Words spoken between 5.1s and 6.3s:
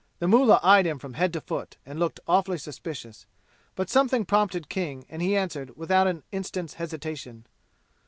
he answered without an